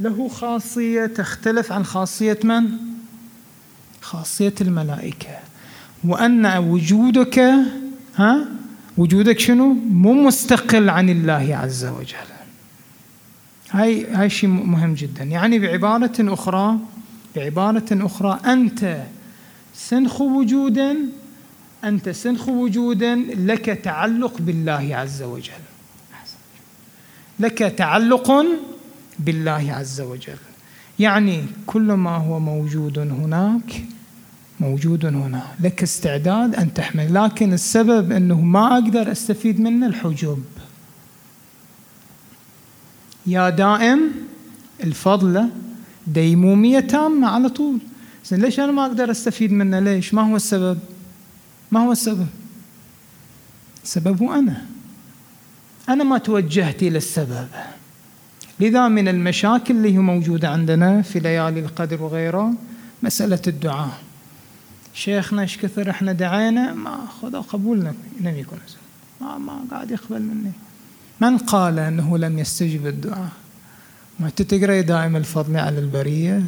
[0.00, 2.91] له خاصية تختلف عن خاصية من؟
[4.02, 5.38] خاصية الملائكة
[6.04, 7.38] وأن وجودك
[8.16, 8.44] ها
[8.98, 12.16] وجودك شنو؟ مو مستقل عن الله عز وجل.
[13.70, 16.78] هاي هاي شيء مهم جدا، يعني بعبارة أخرى
[17.36, 19.02] بعبارة أخرى أنت
[19.74, 20.96] سنخ وجودا
[21.84, 25.62] أنت سنخ وجودا لك تعلق بالله عز وجل.
[27.40, 28.44] لك تعلق
[29.18, 30.36] بالله عز وجل.
[30.98, 33.84] يعني كل ما هو موجود هناك
[34.62, 35.42] موجود هنا.
[35.60, 40.44] لك استعداد أن تحمل لكن السبب أنه ما أقدر أستفيد منه الحجب
[43.26, 44.00] يا دائم
[44.84, 45.48] الفضلة
[46.06, 47.78] ديمومية تامة على طول.
[48.26, 50.78] زين ليش أنا ما أقدر أستفيد منه؟ ليش؟ ما هو السبب؟
[51.72, 52.26] ما هو السبب؟
[53.84, 54.66] سببه أنا.
[55.88, 57.48] أنا ما توجهت إلى السبب.
[58.60, 62.54] لذا من المشاكل اللي هي موجودة عندنا في ليالي القدر وغيره
[63.02, 64.11] مسألة الدعاء.
[64.94, 68.56] شيخنا إيش كثر إحنا دعينا؟ ما خذ قبولنا لم يكن
[69.20, 70.52] ما ما قاعد يقبل مني.
[71.20, 73.28] من قال أنه لم يستجب الدعاء؟
[74.20, 76.42] ما تقرا دائم الفضل على البرية؟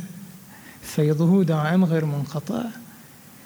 [0.82, 2.62] فيضه دائم غير منقطع.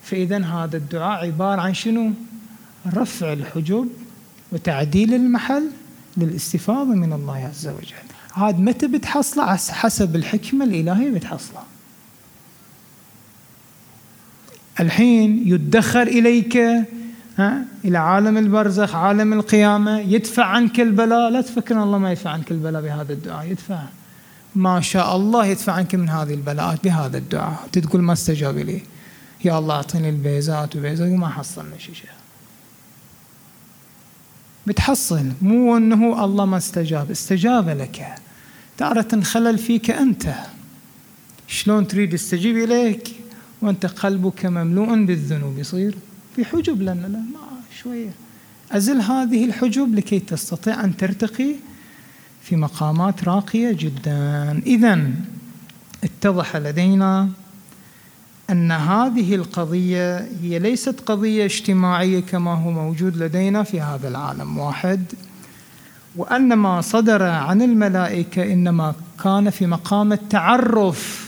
[0.02, 2.12] فإذا هذا الدعاء عبارة عن شنو؟
[2.86, 3.88] رفع الحجب
[4.52, 5.70] وتعديل المحل
[6.16, 8.08] للاستفاضة من الله عز وجل.
[8.36, 11.62] عاد متى بتحصله؟ حسب الحكمة الإلهية بتحصله.
[14.80, 16.56] الحين يدخر إليك
[17.38, 21.30] ها إلى عالم البرزخ عالم القيامة يدفع عنك البلاء.
[21.30, 23.82] لا تفكر الله ما يدفع عنك البلاء بهذا الدعاء يدفع.
[24.54, 27.68] ما شاء الله يدفع عنك من هذه البلاءات بهذا الدعاء.
[27.72, 28.82] تقول ما استجاب لي؟
[29.44, 31.94] يا الله أعطيني البيزات وبيزات وما حصلنا شيء
[34.66, 35.26] بتحصل.
[35.42, 38.14] مو أنه الله ما استجاب استجاب لك.
[38.78, 40.34] تارة خلل فيك أنت.
[41.46, 43.08] شلون تريد يستجيب إليك؟
[43.62, 45.58] وأنت قلبك مملوء بالذنوب.
[45.58, 45.94] يصير
[46.36, 47.06] في حجب لنا.
[47.06, 48.10] لا ما شوية.
[48.72, 51.54] أزل هذه الحجب لكي تستطيع أن ترتقي
[52.42, 54.62] في مقامات راقية جدا.
[54.66, 55.10] إذا
[56.04, 57.28] اتضح لدينا
[58.50, 65.04] أن هذه القضية هي ليست قضية اجتماعية كما هو موجود لدينا في هذا العالم واحد
[66.16, 68.94] وأن ما صدر عن الملائكة إنما
[69.24, 71.27] كان في مقام التعرف.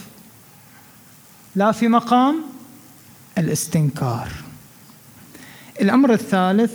[1.55, 2.35] لا في مقام
[3.37, 4.31] الاستنكار.
[5.81, 6.73] الأمر الثالث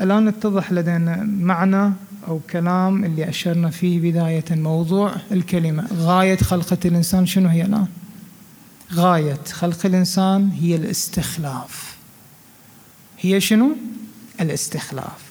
[0.00, 1.92] الآن اتضح لدينا معنى
[2.28, 7.26] أو كلام اللي أشرنا فيه بداية موضوع الكلمة غاية خلقة الإنسان.
[7.26, 7.86] شنو هي الآن؟
[8.92, 11.96] غاية خلق الإنسان هي الاستخلاف.
[13.20, 13.76] هي شنو؟
[14.40, 15.30] الاستخلاف.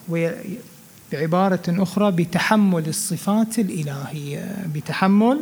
[1.11, 5.41] بعبارة أخرى بتحمل الصفات الإلهية بتحمل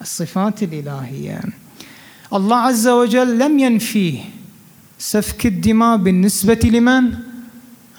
[0.00, 1.40] الصفات الإلهية.
[2.34, 4.20] الله عز وجل لم ينفيه
[4.98, 7.14] سفك الدماء بالنسبة لمن؟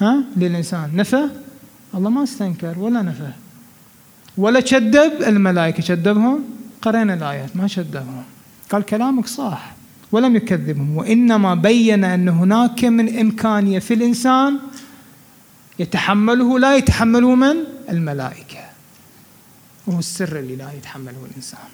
[0.00, 0.96] ها؟ للإنسان.
[0.96, 1.28] نفى؟
[1.94, 3.30] الله ما استنكر ولا نفى.
[4.36, 5.82] ولا كذب الملائكة.
[5.82, 6.44] كذبهم
[6.82, 8.24] قرأنا الآيات ما كذبهم
[8.70, 9.74] قال كلامك صح
[10.12, 10.96] ولم يكذبهم.
[10.96, 14.58] وإنما بين أن هناك من إمكانية في الإنسان
[15.78, 17.56] يتحمله لا يتحمله من؟
[17.90, 18.64] الملائكة.
[19.86, 21.68] وهو السر الإلهي يتحمله الإنسان.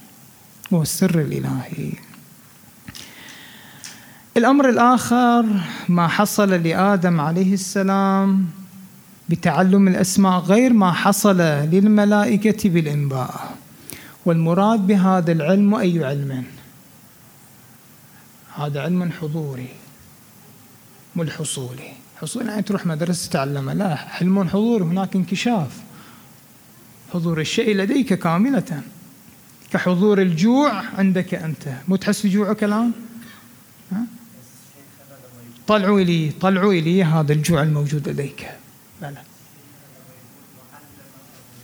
[0.72, 1.92] هو السر الإلهي.
[4.36, 5.46] الأمر الآخر
[5.88, 8.46] ما حصل لآدم عليه السلام
[9.28, 13.54] بتعلم الأسماء غير ما حصل للملائكة بالإنباء.
[14.26, 16.44] والمراد بهذا العلم أي علم؟
[18.56, 19.68] هذا علم حضوري
[21.16, 21.92] مو الحصولي.
[22.20, 25.80] حصول يعني تروح مدرسة تتعلم لا علم حضوري هناك انكشاف.
[27.14, 28.82] حضور الشيء لديك كاملة.
[29.72, 31.68] كحضور الجوع عندك أنت.
[31.88, 32.92] مو تحس بجوعك الآن؟
[35.66, 38.48] طلعوا لي طلعوا لي هذا الجوع الموجود لديك.
[39.02, 39.22] لا لا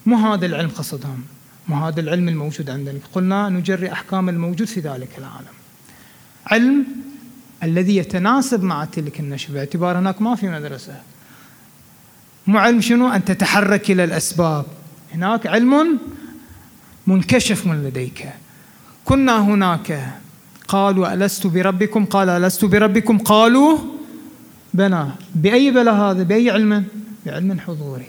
[0.06, 1.24] مو هذا العلم قصدهم
[1.68, 2.98] مو هذا العلم الموجود عندنا.
[3.12, 5.56] قلنا نجري أحكام الموجود في ذلك العالم.
[6.46, 6.86] علم
[7.62, 11.02] الذي يتناسب مع تلك النشأة باعتبار هناك ما في مدرسة.
[12.46, 14.66] مو علم شنو؟ أن تتحرك إلى الأسباب.
[15.14, 15.98] هناك علم
[17.06, 18.28] منكشف من لديك.
[19.04, 20.18] كنا هناك
[20.68, 23.78] قالوا ألست بربكم؟ قال ألست بربكم؟ قالوا
[24.74, 25.08] بلى.
[25.34, 26.84] بأي بلى هذا؟ بأي علم؟
[27.26, 28.06] بعلم حضوري.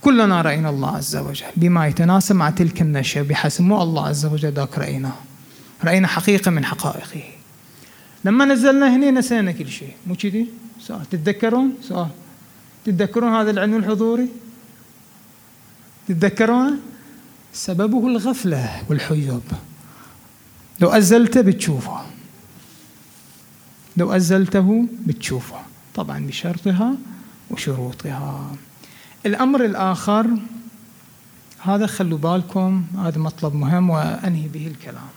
[0.00, 4.52] كلنا رأينا الله عز وجل بما يتناسب مع تلك النشأة بحسب مو الله عز وجل
[4.52, 5.14] ذاك رأيناه
[5.84, 7.22] رأينا حقيقة من حقائقه.
[8.24, 9.92] لما نزلنا هنا نسينا كل شيء.
[10.06, 10.46] مو كذي؟
[10.80, 12.08] سؤال تتذكرون؟ سؤال
[12.84, 14.28] تتذكرون هذا العلم الحضوري؟
[16.08, 16.80] تتذكرون؟
[17.52, 19.42] سببه الغفلة والحيوب
[20.80, 22.00] لو أزلته بتشوفه.
[23.96, 25.56] لو أزلته بتشوفه.
[25.94, 26.94] طبعا بشرطها
[27.50, 28.56] وشروطها.
[29.26, 30.26] الأمر الآخر
[31.62, 35.08] هذا خلوا بالكم هذا مطلب مهم وأنهي به الكلام.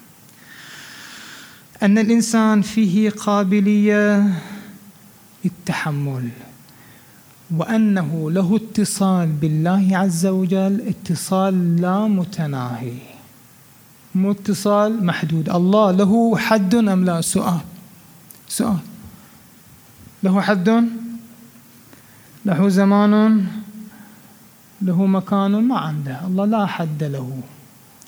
[1.83, 4.33] أن الإنسان فيه قابلية
[5.45, 6.29] للتحمل
[7.57, 13.10] وأنه له اتصال بالله عز وجل اتصال لا متناهي.
[14.15, 15.49] مو اتصال محدود.
[15.49, 17.61] الله له حد أم لا؟ سؤال.
[18.47, 18.79] سؤال.
[20.23, 20.69] له حد؟
[22.45, 23.47] له زمان؟
[24.81, 26.27] له مكان؟ ما عنده.
[26.27, 27.41] الله لا حد له.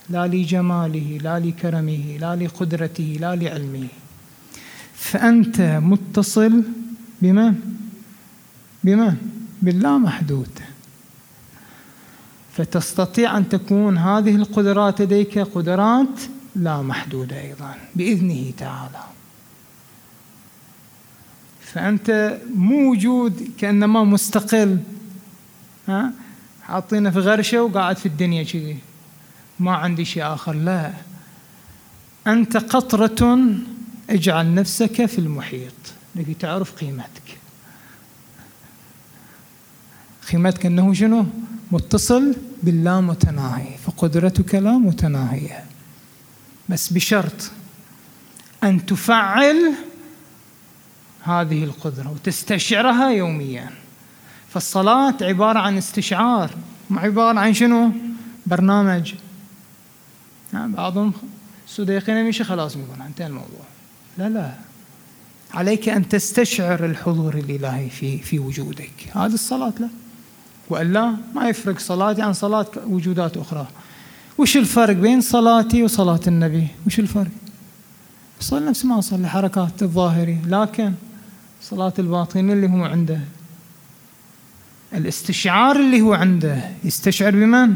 [0.10, 3.88] لا لجماله لا لكرمه لا لقدرته لا لعلمه.
[4.96, 6.64] فأنت متصل
[7.22, 7.54] بمن؟
[8.84, 9.16] بمن؟
[9.62, 10.73] بالله محدود
[12.54, 16.22] فتستطيع أن تكون هذه القدرات لديك قدرات
[16.56, 19.04] لا محدودة أيضا بإذنه تعالى.
[21.62, 24.80] فأنت مو وجود كأنما مستقل
[25.88, 26.12] ها؟
[26.64, 28.78] حاطينه في غرشة وقاعد في الدنيا كذي.
[29.60, 30.94] ما عندي شيء آخر لا.
[32.28, 33.48] أنت قطرة
[34.10, 35.74] اجعل نفسك في المحيط.
[36.16, 37.38] لكي تعرف قيمتك.
[40.32, 41.26] قيمتك أنه شنو؟
[41.74, 45.64] متصل باللا متناهي فقدرتك لا متناهية.
[46.70, 47.52] بس بشرط
[48.64, 49.74] أن تفعل
[51.24, 53.70] هذه القدرة وتستشعرها يوميا.
[54.50, 56.52] فالصلاة عبارة عن استشعار
[56.92, 57.92] عبارة عن شنو؟
[58.46, 59.14] برنامج.
[60.54, 61.14] بعضهم
[61.68, 63.66] سوديقين يمشي خلاص يقول انتهى الموضوع.
[64.18, 64.54] لا لا.
[65.54, 68.94] عليك أن تستشعر الحضور الإلهي في في وجودك.
[69.16, 70.03] هذه الصلاة لا.
[70.74, 73.68] وإلا ما يفرق صلاتي عن صلاة وجودات أخرى.
[74.38, 77.32] وش الفرق بين صلاتي وصلاة النبي؟ وش الفرق؟
[78.40, 80.94] صلى نفس ما صلي حركات الظاهري لكن
[81.62, 83.20] صلاة الباطن اللي هو عنده.
[84.94, 87.76] الاستشعار اللي هو عنده يستشعر بمن؟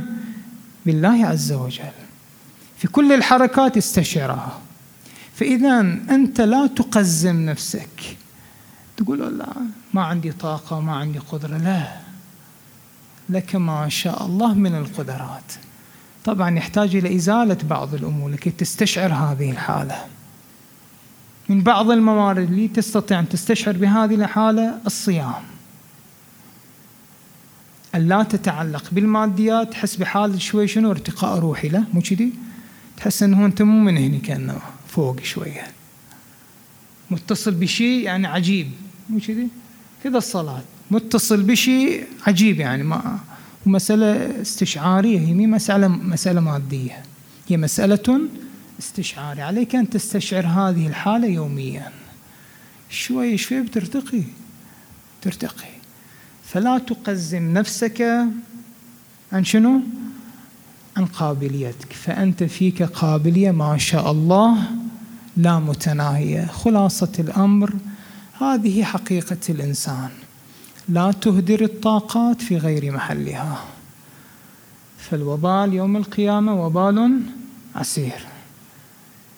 [0.86, 1.84] بالله عز وجل.
[2.78, 4.60] في كل الحركات يستشعرها
[5.36, 5.80] فإذا
[6.10, 8.18] أنت لا تقزم نفسك.
[8.98, 9.54] تقول لا
[9.94, 11.58] ما عندي طاقة ما عندي قدرة.
[11.58, 12.07] لا.
[13.30, 15.54] لك ما شاء الله من القدرات.
[16.26, 20.06] طبعا يحتاج إلى إزالة بعض الأمور لكي تستشعر هذه الحالة.
[21.50, 25.44] من بعض الموارد اللي تستطيع أن تستشعر بهذه الحالة الصيام.
[27.94, 32.34] لا تتعلق بالماديات تحس بحال شوي شنو ارتقاء روحي له مو كذي؟
[32.98, 35.68] تحس إنه أنت مو من هنا كأنه فوق شوية.
[37.12, 38.72] متصل بشيء يعني عجيب
[39.10, 39.48] مو كذي؟
[40.04, 40.62] كذا الصلاة.
[40.92, 43.20] متصل بشيء عجيب يعني ما
[43.66, 47.04] مسألة استشعارية هي مي مسألة مسألة مادية.
[47.48, 48.20] هي مسألة
[48.80, 49.44] استشعارية.
[49.44, 51.92] عليك أن تستشعر هذه الحالة يوميا.
[52.90, 54.24] شوي شوي بترتقي.
[55.22, 55.70] ترتقي.
[56.44, 58.02] فلا تقزم نفسك
[59.32, 59.82] عن شنو؟
[60.98, 61.94] عن قابليتك.
[61.94, 64.58] فأنت فيك قابلية ما شاء الله
[65.38, 66.46] لا متناهية.
[66.46, 67.74] خلاصة الأمر
[68.42, 70.10] هذه حقيقة الإنسان.
[70.90, 73.64] لا تهدر الطاقات في غير محلها.
[74.98, 77.22] فالوبال يوم القيامة وبال
[77.76, 78.28] عسير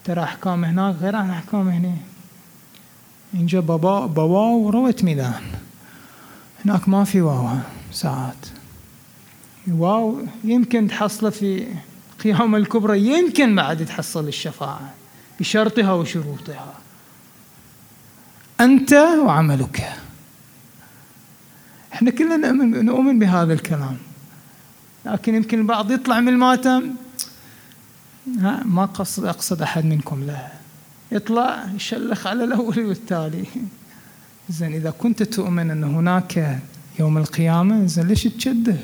[0.04, 1.94] ترى أحكام هناك غير عن أحكام هنا.
[3.34, 5.42] إن جاء بابا بواو روت ميدان.
[6.66, 7.50] هناك ما في واو
[7.92, 8.46] ساعات.
[9.68, 11.68] واو يمكن تحصله في
[12.24, 14.94] قيامة الكبرى يمكن بعد تحصل الشفاعة
[15.40, 16.74] بشرطها وشروطها.
[18.62, 19.94] أنت وعملك.
[21.94, 23.98] إحنا كلنا نؤمن, نؤمن بهذا الكلام.
[25.06, 26.90] لكن يمكن البعض يطلع من الماتم
[28.66, 30.48] ما قصد أقصد أحد منكم لا.
[31.12, 33.46] يطلع يشلخ على الأول والتالي.
[34.50, 36.60] زين إذا كنت تؤمن أن هناك
[37.00, 38.78] يوم القيامة زين ليش تشده؟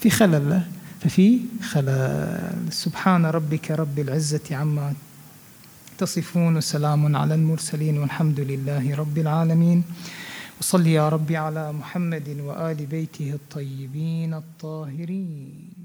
[0.00, 0.62] في خلل
[1.00, 2.40] ففي خلل.
[2.70, 4.92] سبحان ربك رب العزة عما
[5.98, 9.84] تصفون وسلام على المرسلين والحمد لله رب العالمين.
[10.60, 15.83] وصل يا ربي على محمد وآل بيته الطيبين الطاهرين.